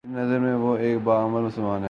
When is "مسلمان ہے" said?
1.41-1.79